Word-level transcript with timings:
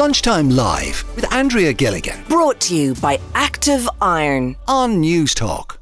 Lunchtime 0.00 0.48
Live 0.48 1.04
with 1.14 1.30
Andrea 1.30 1.74
Gilligan 1.74 2.24
Brought 2.26 2.58
to 2.60 2.74
you 2.74 2.94
by 2.94 3.20
Active 3.34 3.86
Iron. 4.00 4.56
on 4.66 5.02
Newstalk. 5.02 5.79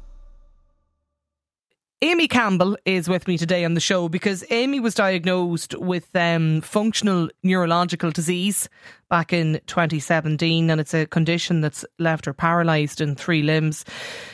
Aimee 2.01 2.29
Campbell 2.29 2.77
is 2.85 3.09
with 3.09 3.27
me 3.27 3.37
today 3.37 3.65
on 3.65 3.73
the 3.73 3.81
show 3.81 4.07
because 4.07 4.45
Aimee 4.49 4.79
was 4.79 4.95
diagnosed 4.95 5.77
with 5.77 6.15
um, 6.15 6.61
functional 6.61 7.27
neurological 7.43 8.09
disease 8.09 8.69
back 9.09 9.33
in 9.33 9.59
2017, 9.67 10.69
and 10.69 10.79
it's 10.79 10.93
a 10.93 11.07
condition 11.07 11.59
that's 11.59 11.83
left 11.97 12.25
her 12.25 12.31
paralysed 12.33 13.01
in 13.01 13.15
three 13.15 13.43
limbs. 13.43 13.83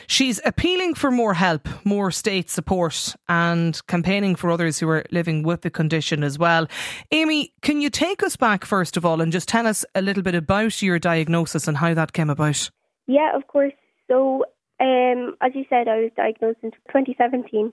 She's 0.06 0.40
appealing 0.44 0.94
for 0.94 1.10
more 1.10 1.34
help, 1.34 1.68
more 1.84 2.12
state 2.12 2.50
support, 2.50 3.16
and 3.28 3.84
campaigning 3.88 4.36
for 4.36 4.52
others 4.52 4.78
who 4.78 4.88
are 4.88 5.04
living 5.10 5.42
with 5.42 5.62
the 5.62 5.70
condition 5.70 6.22
as 6.22 6.38
well. 6.38 6.68
Aimee, 7.10 7.52
can 7.62 7.80
you 7.80 7.90
take 7.90 8.22
us 8.22 8.36
back 8.36 8.64
first 8.64 8.96
of 8.96 9.04
all 9.04 9.20
and 9.20 9.32
just 9.32 9.48
tell 9.48 9.66
us 9.66 9.84
a 9.96 10.02
little 10.02 10.22
bit 10.22 10.36
about 10.36 10.82
your 10.82 11.00
diagnosis 11.00 11.66
and 11.66 11.78
how 11.78 11.94
that 11.94 12.12
came 12.12 12.30
about? 12.30 12.70
Yeah, 13.08 13.34
of 13.34 13.48
course. 13.48 13.72
So, 14.06 14.44
um, 14.80 15.36
as 15.40 15.52
you 15.54 15.64
said, 15.68 15.88
I 15.88 16.00
was 16.00 16.10
diagnosed 16.16 16.58
in 16.62 16.70
2017. 16.70 17.72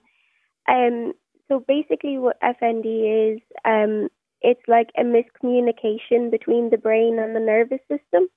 Um, 0.68 1.12
so 1.48 1.60
basically, 1.66 2.18
what 2.18 2.40
FND 2.40 3.34
is, 3.34 3.40
um, 3.64 4.08
it's 4.40 4.62
like 4.66 4.88
a 4.96 5.02
miscommunication 5.02 6.30
between 6.30 6.70
the 6.70 6.78
brain 6.78 7.18
and 7.18 7.36
the 7.36 7.40
nervous 7.40 7.80
system. 7.88 8.28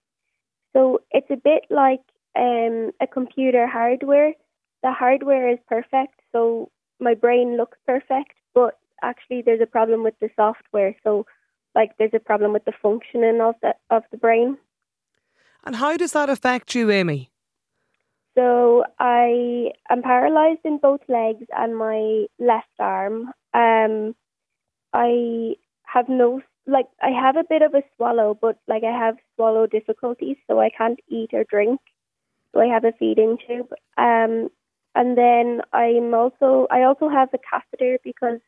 So 0.73 1.01
it's 1.11 1.29
a 1.29 1.37
bit 1.37 1.63
like 1.69 2.01
um, 2.37 2.91
a 3.01 3.07
computer 3.07 3.67
hardware. 3.67 4.33
The 4.83 4.91
hardware 4.91 5.49
is 5.49 5.59
perfect, 5.67 6.19
so 6.31 6.69
my 6.99 7.13
brain 7.13 7.57
looks 7.57 7.77
perfect, 7.85 8.33
but 8.53 8.77
actually 9.01 9.41
there's 9.41 9.61
a 9.61 9.65
problem 9.65 10.03
with 10.03 10.13
the 10.19 10.29
software. 10.35 10.95
So, 11.03 11.25
like, 11.73 11.91
there's 11.97 12.13
a 12.13 12.19
problem 12.19 12.53
with 12.53 12.65
the 12.65 12.73
functioning 12.81 13.39
of 13.41 13.55
the 13.61 13.73
of 13.89 14.03
the 14.11 14.17
brain. 14.17 14.57
And 15.63 15.75
how 15.75 15.97
does 15.97 16.11
that 16.11 16.29
affect 16.29 16.75
you, 16.75 16.91
Aimee? 16.91 17.29
So 18.37 18.83
I 18.99 19.71
am 19.89 20.03
paralyzed 20.03 20.59
in 20.63 20.77
both 20.77 21.01
legs 21.07 21.45
and 21.57 21.75
my 21.75 22.27
left 22.37 22.67
arm. 22.77 23.31
Um, 23.55 24.15
I 24.93 25.55
have 25.85 26.07
no 26.07 26.41
like 26.67 26.85
I 27.01 27.09
have 27.09 27.35
a 27.35 27.45
bit 27.49 27.63
of 27.63 27.73
a 27.73 27.81
swallow, 27.95 28.37
but 28.39 28.59
like 28.67 28.83
I 28.83 28.95
have 28.95 29.15
swallow 29.35 29.65
difficulties, 29.65 30.37
so 30.47 30.59
I 30.59 30.69
can't 30.69 30.99
eat 31.09 31.31
or 31.33 31.45
drink. 31.45 31.79
So 32.53 32.61
I 32.61 32.67
have 32.67 32.83
a 32.83 32.91
feeding 32.99 33.39
tube. 33.47 33.71
Um, 33.97 34.49
and 34.93 35.17
then 35.17 35.61
I'm 35.73 36.13
also 36.13 36.67
I 36.69 36.83
also 36.83 37.09
have 37.09 37.29
a 37.33 37.39
catheter 37.39 37.97
because 38.03 38.39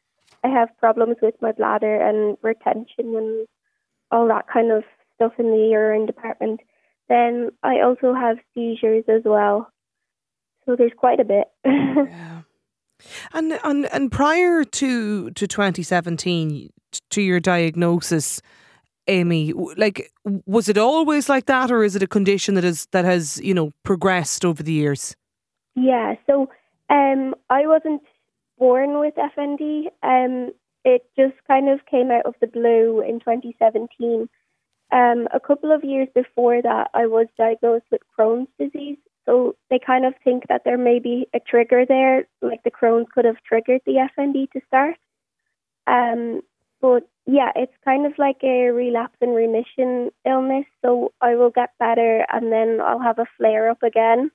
I 0.44 0.50
have 0.50 0.78
problems 0.78 1.16
with 1.20 1.34
my 1.42 1.52
bladder 1.54 1.96
and 1.96 2.38
retention 2.44 3.16
and 3.16 3.48
all 4.12 4.28
that 4.28 4.48
kind 4.48 4.72
of 4.72 4.84
stuff 5.16 5.34
in 5.40 5.50
the 5.50 5.68
urine 5.72 6.06
department. 6.06 6.60
Then 7.08 7.50
I 7.64 7.82
also 7.82 8.14
have 8.14 8.38
seizures 8.54 9.06
as 9.08 9.24
well. 9.26 9.72
So 10.66 10.76
there's 10.76 10.92
quite 10.96 11.20
a 11.20 11.26
bit. 11.26 11.48
Yeah. 11.66 12.42
And 13.32 13.58
and 13.64 13.86
and 13.94 14.12
prior 14.12 14.66
to 14.66 15.32
to 15.32 15.48
2017 15.48 16.70
to 17.12 17.22
your 17.22 17.40
diagnosis 17.40 18.42
Aimee 19.08 19.54
like 19.78 20.12
was 20.46 20.68
it 20.68 20.78
always 20.78 21.30
like 21.30 21.46
that 21.46 21.72
or 21.72 21.86
is 21.86 21.96
it 21.96 22.04
a 22.04 22.08
condition 22.08 22.56
that 22.56 22.66
is 22.66 22.88
that 22.92 23.06
has 23.06 23.40
you 23.42 23.54
know 23.54 23.72
progressed 23.84 24.44
over 24.44 24.62
the 24.62 24.74
years 24.74 25.16
yeah, 25.76 26.16
so 26.28 26.50
um, 26.90 27.36
I 27.50 27.68
wasn't 27.68 28.02
born 28.58 29.00
with 29.00 29.14
FND. 29.16 29.88
Um, 30.04 30.52
it 30.84 31.06
just 31.18 31.36
kind 31.48 31.70
of 31.70 31.86
came 31.86 32.12
out 32.12 32.26
of 32.26 32.36
the 32.42 32.48
blue 32.48 33.02
in 33.02 33.20
2017. 33.20 34.28
Um, 34.92 35.28
a 35.34 35.40
couple 35.40 35.72
of 35.72 35.84
years 35.84 36.08
before 36.14 36.62
that, 36.62 36.90
I 36.94 37.06
was 37.06 37.28
diagnosed 37.38 37.86
with 37.92 38.02
Crohn's 38.18 38.50
disease. 38.60 38.98
So 39.30 39.56
they 39.70 39.78
kind 39.78 40.06
of 40.06 40.16
think 40.24 40.48
that 40.50 40.64
there 40.66 40.78
may 40.78 40.98
be 40.98 41.28
a 41.36 41.40
trigger 41.40 41.86
there, 41.88 42.28
like 42.42 42.64
the 42.64 42.72
Crohn's 42.72 43.08
could 43.14 43.26
have 43.26 43.44
triggered 43.48 43.82
the 43.86 44.10
FND 44.18 44.50
to 44.52 44.62
start. 44.66 44.96
Um, 45.86 46.42
but 46.82 47.08
yeah, 47.28 47.52
it's 47.56 47.74
kind 47.86 48.08
of 48.08 48.14
like 48.18 48.38
a 48.42 48.72
relapse 48.72 49.18
and 49.22 49.36
remission 49.36 50.10
illness. 50.26 50.66
So 50.84 51.14
I 51.22 51.36
will 51.36 51.52
get 51.52 51.78
better 51.78 52.26
and 52.32 52.52
then 52.52 52.80
I'll 52.82 53.02
have 53.02 53.20
a 53.20 53.28
flare 53.38 53.70
up 53.70 53.84
again. 53.84 54.32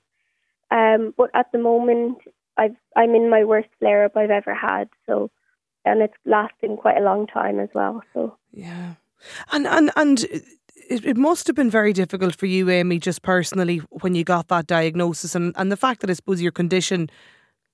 Um, 0.71 1.13
but 1.17 1.29
at 1.33 1.51
the 1.51 1.59
moment, 1.59 2.19
I've, 2.55 2.77
I'm 2.95 3.15
in 3.15 3.29
my 3.29 3.43
worst 3.43 3.69
flare 3.79 4.05
up 4.05 4.15
I've 4.15 4.31
ever 4.31 4.55
had. 4.55 4.87
So, 5.07 5.29
and 5.83 6.01
it's 6.01 6.13
lasting 6.25 6.77
quite 6.77 6.97
a 6.97 7.03
long 7.03 7.27
time 7.27 7.59
as 7.59 7.69
well. 7.75 8.01
So 8.13 8.37
yeah 8.53 8.93
and 9.51 9.67
and 9.67 9.91
and 9.95 10.25
it, 10.89 11.05
it 11.05 11.17
must 11.17 11.47
have 11.47 11.55
been 11.55 11.69
very 11.69 11.93
difficult 11.93 12.35
for 12.35 12.45
you 12.45 12.69
Aimee 12.69 12.99
just 12.99 13.21
personally 13.21 13.77
when 13.89 14.15
you 14.15 14.23
got 14.23 14.47
that 14.49 14.67
diagnosis 14.67 15.35
and 15.35 15.53
and 15.57 15.71
the 15.71 15.77
fact 15.77 16.01
that 16.01 16.09
I 16.09 16.13
suppose 16.13 16.41
your 16.41 16.51
condition 16.51 17.09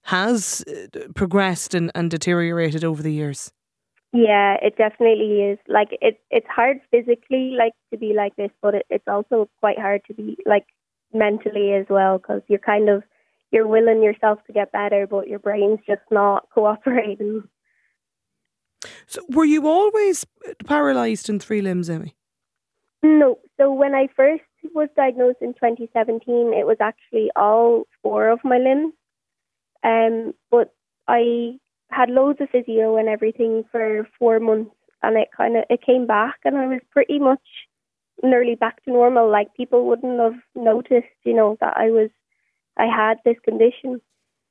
has 0.03 0.63
uh, 0.67 0.99
progressed 1.15 1.75
and, 1.75 1.91
and 1.93 2.09
deteriorated 2.09 2.83
over 2.83 3.03
the 3.03 3.13
years 3.13 3.51
yeah, 4.13 4.57
it 4.61 4.75
definitely 4.77 5.41
is. 5.41 5.59
Like 5.67 5.89
it, 6.01 6.19
it's 6.29 6.47
hard 6.53 6.81
physically, 6.91 7.55
like 7.57 7.73
to 7.91 7.97
be 7.97 8.13
like 8.13 8.35
this, 8.35 8.51
but 8.61 8.75
it, 8.75 8.85
it's 8.89 9.07
also 9.07 9.49
quite 9.59 9.79
hard 9.79 10.01
to 10.07 10.13
be 10.13 10.37
like 10.45 10.65
mentally 11.13 11.73
as 11.73 11.85
well, 11.89 12.17
because 12.17 12.41
you're 12.47 12.59
kind 12.59 12.89
of 12.89 13.03
you're 13.51 13.67
willing 13.67 14.03
yourself 14.03 14.39
to 14.47 14.53
get 14.53 14.71
better, 14.71 15.07
but 15.07 15.27
your 15.27 15.39
brain's 15.39 15.79
just 15.87 16.01
not 16.09 16.47
cooperating. 16.53 17.43
so 19.07 19.21
were 19.29 19.45
you 19.45 19.67
always 19.67 20.25
paralysed 20.65 21.29
in 21.29 21.39
three 21.39 21.61
limbs 21.61 21.89
Aimee 21.89 22.15
No. 23.03 23.39
So 23.59 23.71
when 23.71 23.95
I 23.95 24.07
first 24.15 24.43
was 24.73 24.89
diagnosed 24.95 25.39
in 25.41 25.53
2017, 25.53 26.53
it 26.53 26.65
was 26.67 26.77
actually 26.79 27.31
all 27.35 27.83
four 28.03 28.29
of 28.29 28.39
my 28.43 28.57
limbs. 28.57 28.93
Um, 29.83 30.33
but 30.51 30.73
I 31.07 31.57
had 31.89 32.09
loads 32.09 32.39
of 32.41 32.49
physio 32.51 32.97
and 32.97 33.09
everything 33.09 33.63
for 33.71 34.07
four 34.19 34.39
months, 34.39 34.75
and 35.01 35.17
it 35.17 35.29
kind 35.35 35.57
of 35.57 35.63
it 35.69 35.81
came 35.85 36.05
back, 36.05 36.35
and 36.45 36.57
I 36.57 36.67
was 36.67 36.81
pretty 36.91 37.19
much 37.19 37.41
nearly 38.23 38.55
back 38.55 38.83
to 38.83 38.91
normal. 38.91 39.29
Like 39.31 39.53
people 39.55 39.87
wouldn't 39.87 40.19
have 40.19 40.39
noticed, 40.55 41.07
you 41.25 41.33
know, 41.33 41.57
that 41.61 41.75
I 41.77 41.89
was 41.89 42.09
I 42.77 42.85
had 42.85 43.17
this 43.25 43.37
condition. 43.43 44.01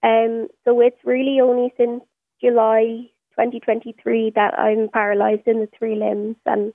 Um, 0.02 0.48
so 0.64 0.80
it's 0.80 1.04
really 1.04 1.40
only 1.40 1.72
since 1.76 2.02
July 2.42 3.06
2023 3.32 4.32
that 4.34 4.58
I'm 4.58 4.88
paralysed 4.88 5.46
in 5.46 5.60
the 5.60 5.68
three 5.78 5.94
limbs, 5.94 6.36
and 6.46 6.72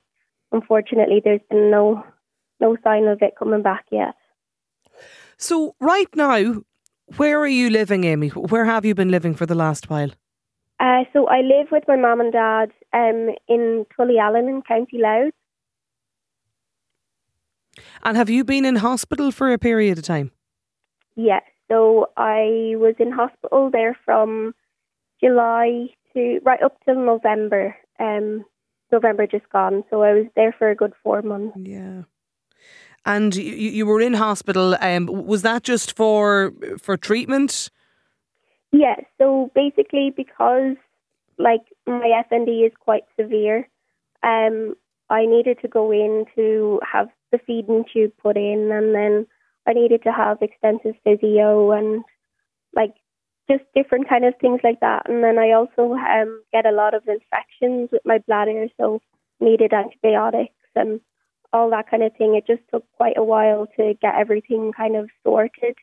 unfortunately, 0.55 1.21
there's 1.23 1.45
been 1.49 1.69
no 1.71 2.03
no 2.59 2.75
sign 2.83 3.05
of 3.13 3.21
it 3.21 3.33
coming 3.37 3.61
back 3.71 3.85
yet. 4.01 4.15
so 5.37 5.57
right 5.91 6.11
now 6.15 6.35
where 7.17 7.37
are 7.39 7.53
you 7.61 7.69
living 7.69 8.03
Aimee 8.11 8.29
where 8.51 8.65
have 8.73 8.85
you 8.89 8.93
been 8.99 9.11
living 9.15 9.33
for 9.39 9.45
the 9.51 9.57
last 9.63 9.89
while 9.93 10.11
Uh, 10.85 11.03
so 11.13 11.19
I 11.37 11.39
live 11.47 11.67
with 11.73 11.85
my 11.91 11.97
mum 12.03 12.21
and 12.23 12.33
dad 12.35 12.69
um, 13.01 13.19
in 13.55 13.85
Tullyallen 13.93 14.47
in 14.53 14.61
County 14.69 14.97
Louth. 15.07 15.35
and 18.03 18.17
have 18.17 18.29
you 18.29 18.43
been 18.43 18.65
in 18.71 18.77
hospital 18.77 19.31
for 19.31 19.51
a 19.51 19.57
period 19.67 19.97
of 19.97 20.05
time 20.05 20.31
Yes. 21.15 21.43
So 21.71 22.07
I 22.17 22.73
was 22.85 22.95
in 22.99 23.11
hospital 23.11 23.69
there 23.71 23.97
from 24.05 24.53
July 25.23 25.87
to 26.13 26.39
right 26.49 26.61
up 26.61 26.75
till 26.83 26.99
November. 27.13 27.63
Um, 27.99 28.45
November 28.91 29.27
just 29.27 29.49
gone. 29.49 29.83
So 29.89 30.03
I 30.03 30.13
was 30.13 30.25
there 30.35 30.53
for 30.57 30.69
a 30.69 30.75
good 30.75 30.93
four 31.03 31.21
months. 31.21 31.57
Yeah. 31.57 32.03
And 33.05 33.35
you, 33.35 33.43
you 33.43 33.85
were 33.85 34.01
in 34.01 34.13
hospital. 34.13 34.75
Um, 34.81 35.05
was 35.05 35.43
that 35.43 35.63
just 35.63 35.95
for 35.95 36.53
for 36.81 36.97
treatment? 36.97 37.69
Yeah. 38.71 38.95
So 39.17 39.51
basically, 39.53 40.11
because 40.15 40.75
like 41.37 41.61
my 41.85 42.23
FND 42.31 42.65
is 42.65 42.71
quite 42.79 43.03
severe, 43.19 43.67
um, 44.23 44.75
I 45.09 45.25
needed 45.25 45.59
to 45.61 45.67
go 45.67 45.91
in 45.91 46.25
to 46.35 46.79
have 46.91 47.09
the 47.31 47.37
feeding 47.45 47.85
tube 47.91 48.13
put 48.17 48.37
in, 48.37 48.71
and 48.71 48.95
then 48.95 49.27
I 49.67 49.73
needed 49.73 50.01
to 50.03 50.11
have 50.11 50.41
extensive 50.41 50.95
physio 51.03 51.71
and 51.71 52.03
like 52.75 52.95
just 53.49 53.63
different 53.75 54.09
kind 54.09 54.25
of 54.25 54.33
things 54.39 54.61
like 54.63 54.79
that. 54.79 55.07
And 55.07 55.23
then 55.23 55.37
I 55.37 55.51
also 55.51 55.93
um, 55.93 56.41
get 56.51 56.65
a 56.65 56.71
lot 56.71 56.93
of 56.93 57.03
infections 57.07 57.89
with 57.91 58.01
my 58.05 58.19
bladder, 58.27 58.67
so 58.79 59.01
needed 59.39 59.73
antibiotics 59.73 60.53
and 60.75 60.99
all 61.53 61.69
that 61.69 61.89
kind 61.89 62.03
of 62.03 62.15
thing. 62.17 62.35
It 62.35 62.47
just 62.47 62.67
took 62.71 62.85
quite 62.97 63.17
a 63.17 63.23
while 63.23 63.67
to 63.77 63.93
get 64.01 64.15
everything 64.15 64.71
kind 64.75 64.95
of 64.95 65.09
sorted. 65.23 65.75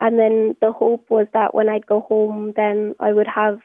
And 0.00 0.18
then 0.18 0.56
the 0.60 0.72
hope 0.72 1.06
was 1.08 1.26
that 1.32 1.54
when 1.54 1.68
I'd 1.68 1.86
go 1.86 2.00
home, 2.00 2.52
then 2.54 2.94
I 3.00 3.12
would 3.12 3.28
have 3.28 3.60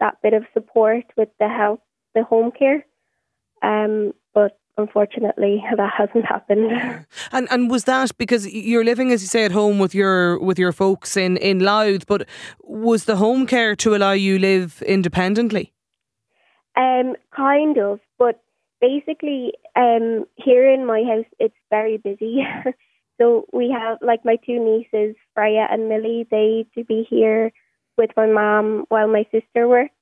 that 0.00 0.16
bit 0.22 0.34
of 0.34 0.44
support 0.52 1.04
with 1.16 1.28
the 1.38 1.48
health, 1.48 1.80
the 2.14 2.24
home 2.24 2.50
care. 2.50 2.84
Um, 3.62 4.12
but 4.34 4.58
unfortunately, 4.76 5.62
that 5.76 5.92
hasn't 5.96 6.24
happened. 6.24 6.70
And 7.30 7.48
and 7.50 7.70
was 7.70 7.84
that 7.84 8.16
because 8.18 8.46
you're 8.46 8.84
living, 8.84 9.12
as 9.12 9.22
you 9.22 9.28
say, 9.28 9.44
at 9.44 9.52
home 9.52 9.78
with 9.78 9.94
your 9.94 10.38
with 10.38 10.58
your 10.58 10.72
folks 10.72 11.16
in 11.16 11.36
in 11.38 11.60
Louth? 11.60 12.06
But 12.06 12.26
was 12.62 13.04
the 13.04 13.16
home 13.16 13.46
care 13.46 13.74
to 13.76 13.94
allow 13.94 14.12
you 14.12 14.38
live 14.38 14.82
independently? 14.82 15.72
Um, 16.76 17.16
kind 17.34 17.78
of, 17.78 18.00
but 18.18 18.42
basically, 18.80 19.52
um, 19.76 20.24
here 20.36 20.68
in 20.72 20.86
my 20.86 21.02
house, 21.02 21.26
it's 21.38 21.54
very 21.70 21.98
busy. 21.98 22.42
so 23.20 23.46
we 23.52 23.70
have 23.70 23.98
like 24.00 24.24
my 24.24 24.36
two 24.36 24.58
nieces, 24.58 25.16
Freya 25.34 25.66
and 25.70 25.88
Millie. 25.88 26.26
They 26.30 26.66
to 26.74 26.84
be 26.84 27.06
here 27.08 27.52
with 27.98 28.10
my 28.16 28.26
mom 28.26 28.86
while 28.88 29.08
my 29.08 29.24
sister 29.30 29.68
works. 29.68 29.94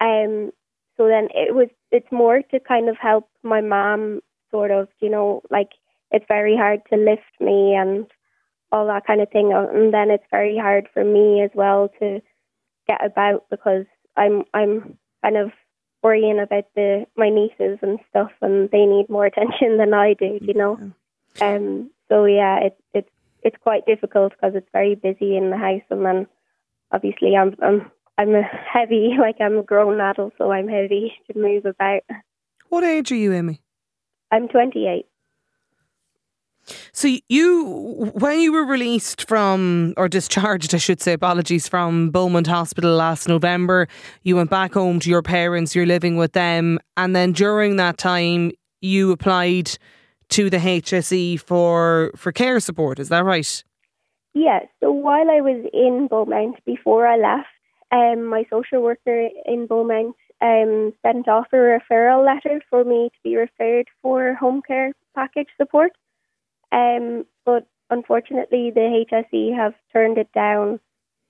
Um, 0.00 0.52
so 0.96 1.08
then 1.08 1.28
it 1.34 1.54
was. 1.54 1.68
It's 1.90 2.10
more 2.12 2.42
to 2.50 2.60
kind 2.60 2.88
of 2.88 2.96
help 3.00 3.28
my 3.48 3.60
mom, 3.60 4.20
sort 4.50 4.70
of. 4.70 4.88
You 5.00 5.10
know, 5.10 5.42
like 5.50 5.70
it's 6.10 6.26
very 6.28 6.56
hard 6.56 6.80
to 6.90 6.96
lift 6.96 7.22
me 7.40 7.74
and 7.74 8.06
all 8.70 8.86
that 8.86 9.06
kind 9.06 9.20
of 9.20 9.30
thing, 9.30 9.52
and 9.52 9.92
then 9.92 10.10
it's 10.10 10.26
very 10.30 10.58
hard 10.58 10.88
for 10.92 11.04
me 11.04 11.42
as 11.42 11.50
well 11.54 11.90
to 12.00 12.20
get 12.86 13.04
about 13.04 13.44
because 13.50 13.86
I'm 14.16 14.44
I'm 14.54 14.98
kind 15.22 15.36
of 15.36 15.50
worrying 16.02 16.38
about 16.38 16.64
the 16.74 17.06
my 17.16 17.28
nieces 17.28 17.78
and 17.82 17.98
stuff, 18.10 18.30
and 18.40 18.70
they 18.70 18.84
need 18.84 19.08
more 19.08 19.26
attention 19.30 19.78
than 19.78 19.94
I 19.94 20.14
do, 20.14 20.38
you 20.40 20.54
know. 20.54 20.78
Um. 21.40 21.90
So 22.08 22.24
yeah, 22.24 22.58
it 22.60 22.78
it's 22.94 23.10
it's 23.42 23.56
quite 23.62 23.86
difficult 23.86 24.32
because 24.32 24.54
it's 24.54 24.68
very 24.72 24.94
busy 24.94 25.36
in 25.36 25.50
the 25.50 25.56
house, 25.56 25.82
and 25.90 26.04
then 26.04 26.26
obviously 26.92 27.36
I'm 27.36 27.54
I'm 27.62 27.90
I'm 28.16 28.34
a 28.34 28.42
heavy, 28.42 29.12
like 29.20 29.36
I'm 29.40 29.58
a 29.58 29.62
grown 29.62 30.00
adult, 30.00 30.34
so 30.38 30.50
I'm 30.50 30.68
heavy 30.68 31.12
to 31.32 31.38
move 31.38 31.64
about. 31.66 32.02
What 32.68 32.84
age 32.84 33.10
are 33.12 33.16
you, 33.16 33.32
Aimee? 33.32 33.60
I'm 34.30 34.48
28. 34.48 35.06
So 36.92 37.08
you, 37.28 38.10
when 38.14 38.40
you 38.40 38.52
were 38.52 38.64
released 38.64 39.26
from 39.26 39.94
or 39.96 40.08
discharged, 40.08 40.74
I 40.74 40.78
should 40.78 41.00
say, 41.00 41.14
apologies, 41.14 41.66
from 41.66 42.10
Beaumont 42.10 42.46
Hospital 42.46 42.94
last 42.94 43.26
November, 43.26 43.88
you 44.22 44.36
went 44.36 44.50
back 44.50 44.74
home 44.74 45.00
to 45.00 45.08
your 45.08 45.22
parents. 45.22 45.74
You're 45.74 45.86
living 45.86 46.16
with 46.16 46.32
them, 46.32 46.78
and 46.96 47.16
then 47.16 47.32
during 47.32 47.76
that 47.76 47.96
time, 47.96 48.52
you 48.80 49.12
applied 49.12 49.70
to 50.30 50.50
the 50.50 50.58
HSE 50.58 51.40
for 51.40 52.12
for 52.16 52.32
care 52.32 52.60
support. 52.60 52.98
Is 52.98 53.08
that 53.08 53.24
right? 53.24 53.64
Yeah. 54.34 54.60
So 54.80 54.90
while 54.92 55.30
I 55.30 55.40
was 55.40 55.64
in 55.72 56.06
Beaumont, 56.08 56.56
before 56.66 57.06
I 57.06 57.16
left, 57.16 57.48
um, 57.90 58.26
my 58.26 58.44
social 58.50 58.82
worker 58.82 59.28
in 59.46 59.66
Beaumont 59.66 60.14
um, 60.40 60.92
sent 61.04 61.28
off 61.28 61.46
a 61.52 61.56
referral 61.56 62.24
letter 62.24 62.60
for 62.70 62.84
me 62.84 63.10
to 63.12 63.18
be 63.24 63.36
referred 63.36 63.88
for 64.02 64.34
home 64.34 64.62
care 64.66 64.92
package 65.14 65.48
support. 65.56 65.92
Um, 66.70 67.24
but 67.44 67.66
unfortunately, 67.90 68.70
the 68.70 69.04
HSE 69.10 69.56
have 69.56 69.74
turned 69.92 70.18
it 70.18 70.30
down, 70.32 70.80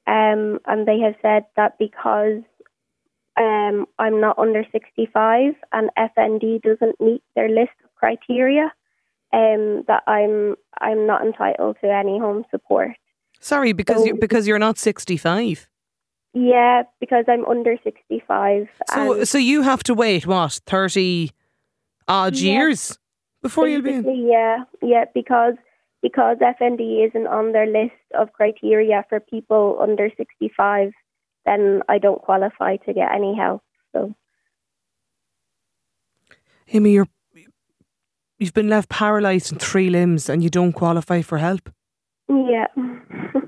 um, 0.07 0.59
and 0.67 0.87
they 0.87 0.99
have 1.01 1.15
said 1.23 1.45
that 1.57 1.79
because 1.79 2.43
um, 3.39 3.87
I'm 3.99 4.21
not 4.21 4.39
under 4.39 4.65
65 4.73 5.55
and 5.73 5.91
FND 5.97 6.61
doesn't 6.63 7.01
meet 7.01 7.23
their 7.37 7.49
list 7.49 7.73
of 7.85 7.95
criteria, 7.95 8.73
um, 9.33 9.85
that 9.87 10.03
I'm 10.07 10.57
I'm 10.81 11.07
not 11.07 11.25
entitled 11.25 11.77
to 11.83 11.93
any 11.93 12.19
home 12.19 12.45
support. 12.51 12.91
Sorry, 13.41 13.73
because 13.73 13.99
So- 13.99 14.07
you 14.07 14.15
because 14.21 14.49
you're 14.49 14.59
not 14.59 14.79
65. 14.79 15.69
Yeah, 16.35 16.83
because 17.01 17.25
I'm 17.29 17.45
under 17.47 17.77
65. 17.83 18.69
So 18.95 19.25
so 19.25 19.39
you 19.39 19.63
have 19.63 19.83
to 19.85 19.95
wait 19.95 20.27
what 20.27 20.61
30 20.67 21.31
odd 22.07 22.37
Yeah. 22.37 22.53
years 22.53 22.99
before 23.43 23.67
you'll 23.69 23.83
be 23.83 23.95
in. 23.95 24.05
Yeah, 24.27 24.65
yeah, 24.83 25.05
because 25.15 25.55
because 26.03 26.37
FND 26.39 27.07
isn't 27.09 27.27
on 27.27 27.53
their 27.53 27.67
list 27.67 27.95
of 28.15 28.33
criteria 28.33 29.05
for 29.09 29.19
people 29.21 29.79
under 29.81 30.11
65, 30.17 30.93
then 31.45 31.83
I 31.89 31.99
don't 31.99 32.23
qualify 32.23 32.77
to 32.77 32.93
get 32.93 33.11
any 33.13 33.35
help. 33.35 33.63
So 33.93 34.15
Aimee, 36.73 36.93
you're 36.93 37.09
you've 38.39 38.55
been 38.55 38.69
left 38.69 38.89
paralysed 38.89 39.51
in 39.51 39.59
three 39.59 39.91
limbs 39.91 40.29
and 40.29 40.43
you 40.43 40.51
don't 40.51 40.73
qualify 40.73 41.23
for 41.23 41.39
help. 41.39 41.71
yeah, 42.29 42.67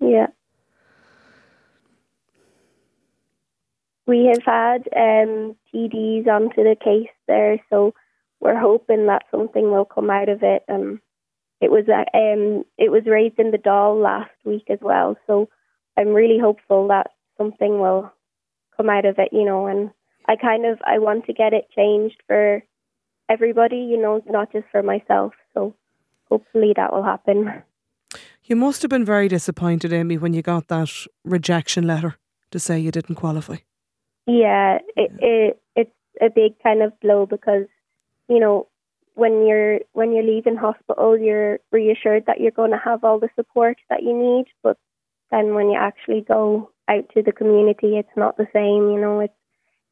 yeah. 0.00 0.26
We 4.06 4.30
have 4.32 4.42
had 4.44 4.88
um, 4.94 5.56
TDs 5.72 6.26
onto 6.26 6.62
the 6.62 6.76
case 6.82 7.08
there, 7.26 7.58
so 7.70 7.94
we're 8.40 8.58
hoping 8.58 9.06
that 9.06 9.24
something 9.30 9.70
will 9.70 9.86
come 9.86 10.10
out 10.10 10.28
of 10.28 10.42
it. 10.42 10.62
Um, 10.68 11.00
it 11.60 11.70
was 11.70 11.84
uh, 11.88 12.04
um, 12.16 12.64
it 12.76 12.90
was 12.90 13.06
raised 13.06 13.38
in 13.38 13.50
the 13.50 13.58
Dáil 13.58 14.02
last 14.02 14.30
week 14.44 14.64
as 14.68 14.78
well, 14.82 15.16
so 15.26 15.48
I'm 15.96 16.08
really 16.08 16.38
hopeful 16.38 16.88
that 16.88 17.12
something 17.38 17.80
will 17.80 18.12
come 18.76 18.90
out 18.90 19.06
of 19.06 19.18
it. 19.18 19.30
You 19.32 19.44
know, 19.44 19.66
and 19.66 19.90
I 20.28 20.36
kind 20.36 20.66
of 20.66 20.78
I 20.86 20.98
want 20.98 21.24
to 21.26 21.32
get 21.32 21.54
it 21.54 21.68
changed 21.74 22.22
for 22.26 22.62
everybody. 23.30 23.78
You 23.78 24.00
know, 24.00 24.22
not 24.28 24.52
just 24.52 24.66
for 24.70 24.82
myself. 24.82 25.32
So 25.54 25.74
hopefully 26.28 26.74
that 26.76 26.92
will 26.92 27.04
happen. 27.04 27.62
You 28.42 28.56
must 28.56 28.82
have 28.82 28.90
been 28.90 29.06
very 29.06 29.28
disappointed, 29.28 29.90
Aimee, 29.90 30.18
when 30.18 30.34
you 30.34 30.42
got 30.42 30.68
that 30.68 30.90
rejection 31.24 31.86
letter 31.86 32.16
to 32.50 32.58
say 32.58 32.78
you 32.78 32.90
didn't 32.90 33.14
qualify. 33.14 33.56
Yeah, 34.26 34.78
it, 34.96 35.12
it 35.18 35.62
it's 35.76 35.90
a 36.20 36.30
big 36.30 36.54
kind 36.62 36.82
of 36.82 36.98
blow 37.00 37.26
because 37.26 37.66
you 38.28 38.40
know 38.40 38.68
when 39.14 39.46
you're 39.46 39.80
when 39.92 40.12
you're 40.12 40.24
leaving 40.24 40.56
hospital, 40.56 41.18
you're 41.18 41.58
reassured 41.72 42.24
that 42.26 42.40
you're 42.40 42.50
going 42.50 42.70
to 42.72 42.78
have 42.82 43.04
all 43.04 43.18
the 43.20 43.28
support 43.36 43.78
that 43.90 44.02
you 44.02 44.14
need, 44.16 44.46
but 44.62 44.78
then 45.30 45.54
when 45.54 45.70
you 45.70 45.78
actually 45.78 46.22
go 46.22 46.70
out 46.88 47.04
to 47.14 47.22
the 47.22 47.32
community, 47.32 47.96
it's 47.98 48.16
not 48.16 48.36
the 48.36 48.48
same. 48.52 48.90
You 48.90 49.00
know, 49.00 49.20
it's 49.20 49.34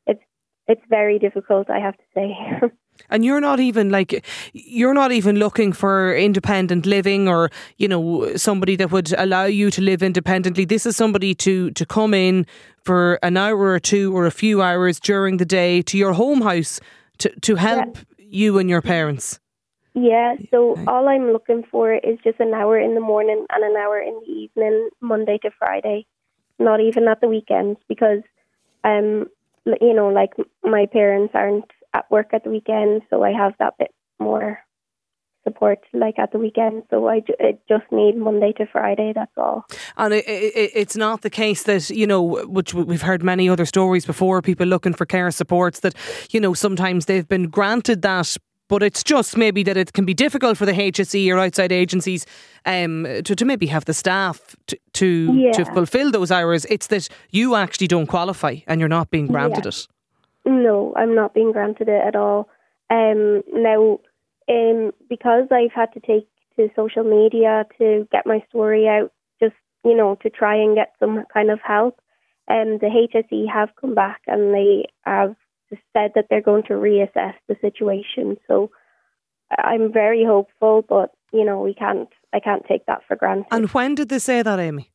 it's 0.06 0.23
it's 0.69 0.82
very 0.88 1.19
difficult. 1.19 1.70
I 1.70 1.81
have 1.81 1.96
to 1.96 2.05
say. 2.14 2.37
And 3.10 3.25
you're 3.25 3.40
not 3.40 3.60
even 3.60 3.90
like 3.90 4.25
you're 4.52 4.94
not 4.94 5.12
even 5.12 5.37
looking 5.37 5.72
for 5.72 6.14
independent 6.14 6.87
living 6.87 7.28
or 7.28 7.50
you 7.76 7.88
know 7.88 8.37
somebody 8.37 8.76
that 8.76 8.90
would 8.90 9.12
allow 9.19 9.44
you 9.44 9.70
to 9.70 9.82
live 9.82 10.02
independently. 10.02 10.64
This 10.64 10.87
is 10.87 10.96
somebody 10.96 11.34
to 11.37 11.70
to 11.70 11.87
come 11.87 12.14
in 12.14 12.46
for 12.84 13.19
an 13.22 13.37
hour 13.37 13.70
or 13.70 13.81
two 13.81 14.16
or 14.16 14.26
a 14.26 14.31
few 14.31 14.62
hours 14.62 14.99
during 14.99 15.37
the 15.37 15.44
day 15.44 15.82
to 15.82 15.96
your 15.99 16.12
home 16.12 16.43
house 16.43 16.81
to 17.19 17.28
to 17.40 17.56
help 17.56 17.99
you 18.19 18.58
and 18.58 18.69
your 18.69 18.82
parents. 18.82 19.38
Yeah, 19.94 20.37
so 20.50 20.76
all 20.87 21.06
I'm 21.06 21.32
looking 21.32 21.64
for 21.70 21.93
is 21.93 22.19
just 22.25 22.40
an 22.40 22.54
hour 22.54 22.78
in 22.78 22.94
the 22.94 23.00
morning 23.00 23.44
and 23.50 23.64
an 23.64 23.76
hour 23.76 24.00
in 24.00 24.19
the 24.26 24.32
evening, 24.32 24.88
Monday 25.02 25.38
to 25.43 25.50
Friday, 25.58 26.06
not 26.58 26.81
even 26.81 27.08
at 27.08 27.20
the 27.20 27.28
weekends 27.28 27.78
because, 27.88 28.22
um, 28.84 29.26
you 29.66 29.93
know, 29.93 30.08
like 30.08 30.31
my 30.64 30.87
parents 30.87 31.32
aren't 31.34 31.70
at 31.94 32.11
work 32.11 32.29
at 32.33 32.44
the 32.44 32.50
weekend, 32.50 33.03
so 33.11 33.23
I 33.23 33.33
have 33.33 33.53
that 33.59 33.75
bit 33.79 33.91
more 34.19 34.59
support 35.45 35.81
like 35.93 36.19
at 36.21 36.31
the 36.33 36.38
weekend. 36.38 36.85
So 36.90 37.09
I, 37.09 37.19
ju- 37.21 37.35
I 37.40 37.59
just 37.69 37.90
need 37.90 38.16
Monday 38.16 38.52
to 38.59 38.66
Friday. 38.66 39.12
That's 39.14 39.33
all. 39.37 39.64
And 39.97 40.14
it, 40.14 40.25
it, 40.28 40.71
it's 40.75 40.97
not 40.97 41.23
the 41.23 41.31
case 41.31 41.64
that, 41.64 41.90
you 41.90 42.07
know, 42.07 42.23
which 42.47 42.73
we've 42.75 43.02
heard 43.02 43.25
many 43.25 43.49
other 43.49 43.66
stories 43.66 44.07
before, 44.07 44.40
people 44.40 44.66
looking 44.66 44.95
for 44.95 45.05
care 45.05 45.31
supports 45.33 45.81
that, 45.81 45.95
you 46.31 46.38
know, 46.40 46.55
sometimes 46.55 47.07
they've 47.07 47.26
been 47.28 47.49
granted 47.49 48.02
that. 48.02 48.37
But 48.69 48.83
it's 48.85 49.02
just 49.05 49.37
maybe 49.37 49.62
that 49.64 49.76
it 49.76 49.93
can 49.93 50.07
be 50.07 50.14
difficult 50.14 50.57
for 50.57 50.64
the 50.64 50.73
HSE 50.73 51.28
or 51.35 51.38
outside 51.38 51.73
agencies 51.73 52.25
um, 52.64 53.05
to, 53.25 53.35
to 53.37 53.45
maybe 53.45 53.66
have 53.66 53.85
the 53.85 53.93
staff 53.93 54.57
to 54.69 54.78
to, 54.95 55.52
to 55.52 55.64
fulfil 55.66 56.11
those 56.11 56.31
hours. 56.31 56.64
It's 56.66 56.87
that 56.87 57.09
you 57.31 57.55
actually 57.55 57.88
don't 57.88 58.07
qualify 58.07 58.59
and 58.69 58.81
you're 58.81 58.88
not 58.88 59.11
being 59.11 59.26
granted 59.26 59.64
Yeah. 59.64 59.69
it. 59.71 59.87
No, 60.44 60.92
I'm 60.96 61.14
not 61.14 61.34
being 61.34 61.52
granted 61.52 61.88
it 61.88 62.02
at 62.06 62.16
all. 62.16 62.49
Um, 62.90 63.42
now, 63.52 64.00
um, 64.49 64.92
because 65.08 65.49
I've 65.50 65.72
had 65.72 65.92
to 65.94 66.00
take 66.00 66.28
to 66.56 66.68
social 66.76 67.04
media 67.04 67.64
to 67.78 68.06
get 68.12 68.26
my 68.26 68.44
story 68.49 68.87
out, 68.88 69.12
just 69.40 69.54
you 69.84 69.96
know, 69.96 70.16
to 70.22 70.30
try 70.30 70.56
and 70.56 70.75
get 70.75 70.92
some 70.99 71.25
kind 71.32 71.50
of 71.50 71.61
help. 71.64 72.00
Um, 72.49 72.78
the 72.78 73.08
HSE 73.14 73.50
have 73.52 73.70
come 73.80 73.94
back 73.94 74.20
and 74.26 74.52
they 74.52 74.88
have 75.02 75.37
said 75.70 76.12
that 76.14 76.26
they're 76.28 76.42
going 76.42 76.64
to 76.64 76.75
reassess 76.75 77.34
the 77.49 77.56
situation. 77.61 78.37
So 78.46 78.70
I'm 79.56 79.92
very 79.92 80.25
hopeful, 80.25 80.84
but 80.87 81.12
you 81.32 81.44
know, 81.44 81.61
we 81.61 81.72
can't. 81.75 82.08
I 82.34 82.40
can't 82.40 82.64
take 82.66 82.87
that 82.87 83.02
for 83.06 83.16
granted. 83.16 83.46
And 83.50 83.70
when 83.70 83.94
did 83.94 84.08
they 84.08 84.18
say 84.18 84.42
that, 84.42 84.58
Aimee? 84.58 84.92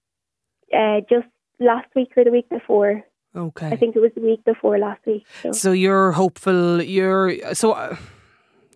uh, 0.73 1.01
just 1.09 1.27
last 1.59 1.87
week 1.95 2.11
or 2.17 2.23
the 2.23 2.31
week 2.31 2.49
before, 2.49 3.03
Okay. 3.37 3.67
I 3.67 3.75
think 3.75 3.95
it 3.95 3.99
was 3.99 4.11
the 4.15 4.21
week 4.21 4.43
before 4.45 4.77
last 4.79 5.05
week. 5.05 5.25
So. 5.43 5.51
So 5.51 5.71
you're 5.71 6.11
hopeful. 6.11 6.81
You're 6.81 7.53
so 7.53 7.73
uh, 7.73 7.95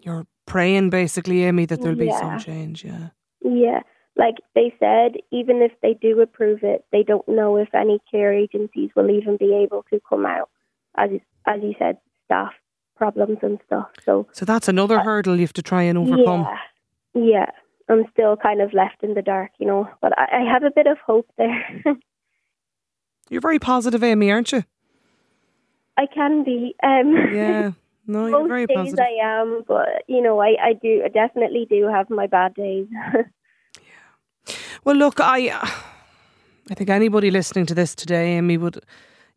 you're 0.03 0.27
praying 0.45 0.89
basically, 0.91 1.43
Aimee, 1.43 1.65
that 1.65 1.81
there'll 1.81 1.97
be 1.97 2.11
some 2.11 2.39
change. 2.39 2.85
Yeah. 2.85 3.09
Yeah, 3.43 3.81
like 4.17 4.35
they 4.53 4.73
said, 4.79 5.15
even 5.31 5.61
if 5.63 5.71
they 5.81 5.95
do 5.99 6.21
approve 6.21 6.59
it, 6.63 6.85
they 6.91 7.01
don't 7.03 7.27
know 7.27 7.57
if 7.57 7.73
any 7.73 7.99
care 8.11 8.31
agencies 8.33 8.91
will 8.95 9.09
even 9.09 9.35
be 9.37 9.53
able 9.63 9.83
to 9.91 9.99
come 10.07 10.25
out. 10.25 10.49
As 10.95 11.09
as 11.47 11.61
you 11.63 11.73
said, 11.79 11.97
staff 12.25 12.53
problems 12.95 13.39
and 13.41 13.59
stuff. 13.65 13.87
So 14.05 14.27
So 14.31 14.45
that's 14.45 14.67
another 14.67 14.99
hurdle 14.99 15.35
you 15.35 15.41
have 15.41 15.53
to 15.53 15.63
try 15.63 15.81
and 15.83 15.97
overcome. 15.97 16.45
yeah, 17.15 17.23
yeah, 17.33 17.51
I'm 17.89 18.05
still 18.13 18.37
kind 18.37 18.61
of 18.61 18.73
left 18.73 19.01
in 19.03 19.15
the 19.15 19.23
dark, 19.23 19.51
you 19.57 19.65
know. 19.65 19.89
But 20.01 20.11
I, 20.17 20.25
I 20.39 20.51
have 20.53 20.63
a 20.63 20.71
bit 20.71 20.85
of 20.87 20.97
hope 21.05 21.27
there. 21.37 21.65
You're 23.31 23.41
very 23.41 23.59
positive, 23.59 24.03
Aimee, 24.03 24.29
aren't 24.29 24.51
you? 24.51 24.65
I 25.97 26.05
can 26.05 26.43
be. 26.43 26.75
Um, 26.83 27.15
Yeah. 27.33 27.71
No, 28.05 28.25
you're 28.27 28.39
Most 28.41 28.47
very 28.49 28.65
days 28.65 28.75
positive. 28.75 28.99
I 28.99 29.41
am, 29.41 29.63
but 29.65 30.03
you 30.07 30.21
know, 30.21 30.39
I, 30.41 30.57
I 30.61 30.73
do 30.73 31.01
I 31.05 31.07
definitely 31.07 31.65
do 31.69 31.87
have 31.87 32.09
my 32.09 32.27
bad 32.27 32.53
days. 32.53 32.87
Yeah. 32.91 33.23
Well, 34.83 34.95
look, 34.95 35.19
I, 35.19 35.51
I 36.71 36.73
think 36.73 36.89
anybody 36.89 37.29
listening 37.29 37.67
to 37.67 37.75
this 37.75 37.93
today, 37.93 38.37
Aimee, 38.37 38.57
would, 38.57 38.83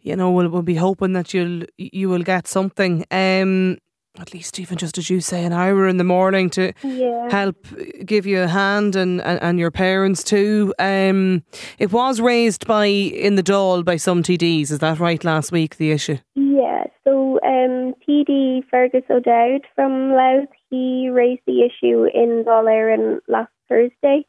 you 0.01 0.17
know, 0.17 0.31
will, 0.31 0.49
will 0.49 0.63
be 0.63 0.77
hoping 0.77 1.13
that 1.13 1.35
you'll 1.35 1.65
you 1.77 2.09
will 2.09 2.23
get 2.23 2.49
something. 2.49 3.05
Um, 3.11 3.77
at 4.19 4.33
least 4.33 4.61
even 4.61 4.79
just 4.79 4.97
as 4.97 5.11
you 5.11 5.21
say, 5.21 5.45
an 5.45 5.53
hour 5.53 5.89
in 5.89 5.97
the 5.97 6.05
morning 6.05 6.49
to 6.51 6.73
yeah. 6.83 7.29
help 7.31 7.57
give 8.05 8.27
you 8.27 8.43
a 8.43 8.49
hand 8.49 8.95
and, 8.95 9.21
and, 9.23 9.43
and 9.43 9.59
your 9.59 9.73
parents 9.73 10.23
too. 10.23 10.73
Um, 10.79 11.43
it 11.79 11.91
was 11.91 12.21
raised 12.21 12.67
by 12.67 12.87
in 12.87 13.35
the 13.35 13.43
Dáil 13.43 13.85
by 13.85 13.97
some 13.97 14.23
TDs. 14.23 14.71
Is 14.71 14.79
that 14.79 15.01
right? 15.01 15.23
Last 15.25 15.51
week, 15.51 15.77
the 15.79 15.91
issue. 15.91 16.19
Yeah, 16.35 16.85
so 17.03 17.41
um, 17.43 17.95
TD 18.09 18.63
Fergus 18.71 19.05
O'Dowd 19.11 19.67
from 19.75 20.13
Louth, 20.13 20.49
he 20.71 21.11
raised 21.13 21.43
the 21.47 21.63
issue 21.63 22.05
in 22.05 22.45
Dáil 22.47 22.67
Éireann 22.67 23.19
last 23.27 23.53
Thursday. 23.69 24.27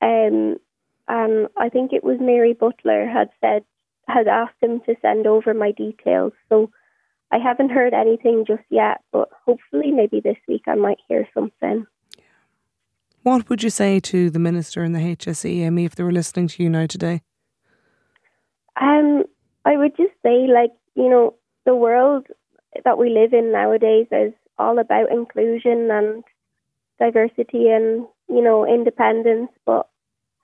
Um, 0.00 0.56
and 1.06 1.48
I 1.56 1.68
think 1.68 1.92
it 1.92 2.04
was 2.04 2.18
Mary 2.20 2.54
Butler 2.54 3.06
had 3.06 3.28
said, 3.40 3.64
had 4.06 4.26
asked 4.26 4.56
him 4.62 4.80
to 4.86 4.94
send 5.02 5.26
over 5.26 5.52
my 5.52 5.72
details. 5.72 6.32
So 6.48 6.70
I 7.30 7.38
haven't 7.38 7.70
heard 7.70 7.92
anything 7.92 8.44
just 8.46 8.62
yet, 8.70 9.02
but 9.12 9.28
hopefully 9.44 9.90
maybe 9.90 10.20
this 10.20 10.38
week 10.46 10.62
I 10.66 10.74
might 10.74 10.98
hear 11.08 11.28
something. 11.34 11.86
What 13.22 13.50
would 13.50 13.62
you 13.62 13.70
say 13.70 14.00
to 14.00 14.30
the 14.30 14.38
minister 14.38 14.82
and 14.82 14.94
the 14.94 15.00
HSE, 15.00 15.60
Aimee, 15.60 15.84
if 15.84 15.94
they 15.94 16.04
were 16.04 16.12
listening 16.12 16.48
to 16.48 16.62
you 16.62 16.70
now 16.70 16.86
today? 16.86 17.20
Um, 18.80 19.24
I 19.64 19.76
would 19.76 19.96
just 19.96 20.14
say, 20.22 20.46
like, 20.46 20.70
you 20.94 21.10
know, 21.10 21.34
the 21.66 21.74
world 21.74 22.26
that 22.84 22.96
we 22.96 23.10
live 23.10 23.32
in 23.32 23.52
nowadays 23.52 24.06
is 24.10 24.32
all 24.58 24.78
about 24.78 25.12
inclusion 25.12 25.90
and 25.90 26.24
diversity 26.98 27.68
and, 27.68 28.06
you 28.28 28.42
know, 28.42 28.66
independence. 28.66 29.50
But 29.66 29.88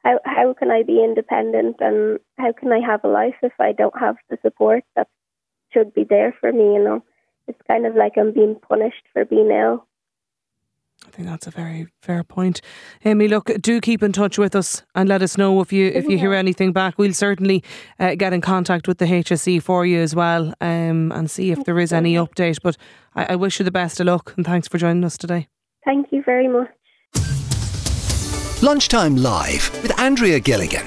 how, 0.02 0.18
how 0.24 0.54
can 0.58 0.70
I 0.70 0.82
be 0.82 1.02
independent 1.02 1.76
and 1.80 2.18
how 2.38 2.52
can 2.52 2.72
I 2.72 2.80
have 2.80 3.04
a 3.04 3.08
life 3.08 3.36
if 3.42 3.52
I 3.58 3.72
don't 3.72 3.98
have 3.98 4.16
the 4.28 4.36
support 4.42 4.84
that 4.96 5.08
should 5.74 5.92
be 5.92 6.04
there 6.08 6.34
for 6.40 6.52
me, 6.52 6.74
you 6.74 6.82
know? 6.82 7.04
It's 7.46 7.60
kind 7.68 7.84
of 7.84 7.94
like 7.94 8.12
I'm 8.16 8.32
being 8.32 8.56
punished 8.66 9.04
for 9.12 9.24
being 9.24 9.50
ill. 9.50 9.86
I 11.06 11.10
think 11.10 11.28
that's 11.28 11.46
a 11.46 11.50
very 11.50 11.88
fair 12.00 12.24
point. 12.24 12.62
Aimee, 13.04 13.28
look, 13.28 13.50
do 13.60 13.80
keep 13.80 14.02
in 14.02 14.12
touch 14.12 14.38
with 14.38 14.56
us 14.56 14.82
and 14.94 15.08
let 15.08 15.20
us 15.20 15.36
know 15.36 15.60
if 15.60 15.72
you 15.72 15.88
if 15.88 16.06
you 16.08 16.16
hear 16.16 16.32
anything 16.32 16.72
back. 16.72 16.96
We'll 16.96 17.12
certainly 17.12 17.62
uh, 17.98 18.14
get 18.14 18.32
in 18.32 18.40
contact 18.40 18.88
with 18.88 18.98
the 18.98 19.04
HSE 19.04 19.62
for 19.62 19.84
you 19.84 20.00
as 20.00 20.14
well 20.14 20.54
um, 20.62 21.12
and 21.12 21.30
see 21.30 21.50
if 21.50 21.64
there 21.64 21.78
is 21.78 21.92
any 21.92 22.14
update. 22.14 22.58
But 22.62 22.76
I, 23.14 23.32
I 23.32 23.36
wish 23.36 23.58
you 23.58 23.64
the 23.64 23.70
best 23.70 24.00
of 24.00 24.06
luck 24.06 24.32
and 24.36 24.46
thanks 24.46 24.66
for 24.66 24.78
joining 24.78 25.04
us 25.04 25.18
today. 25.18 25.48
Thank 25.84 26.06
you 26.10 26.22
very 26.24 26.48
much. 26.48 26.70
Lunchtime 28.62 29.16
Live 29.16 29.70
with 29.82 29.98
Andrea 30.00 30.40
Gilligan. 30.40 30.86